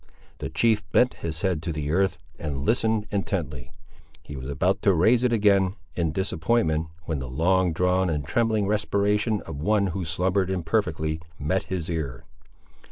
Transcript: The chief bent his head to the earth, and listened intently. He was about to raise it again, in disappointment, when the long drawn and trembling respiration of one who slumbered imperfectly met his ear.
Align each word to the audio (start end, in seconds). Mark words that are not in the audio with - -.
The 0.39 0.49
chief 0.49 0.81
bent 0.91 1.13
his 1.21 1.39
head 1.43 1.61
to 1.61 1.71
the 1.71 1.91
earth, 1.91 2.17
and 2.39 2.65
listened 2.65 3.05
intently. 3.11 3.71
He 4.23 4.35
was 4.35 4.49
about 4.49 4.81
to 4.81 4.95
raise 4.95 5.23
it 5.23 5.31
again, 5.31 5.75
in 5.95 6.11
disappointment, 6.11 6.87
when 7.03 7.19
the 7.19 7.29
long 7.29 7.71
drawn 7.71 8.09
and 8.09 8.25
trembling 8.25 8.65
respiration 8.65 9.41
of 9.41 9.57
one 9.61 9.85
who 9.93 10.03
slumbered 10.03 10.49
imperfectly 10.49 11.21
met 11.37 11.65
his 11.65 11.87
ear. 11.87 12.25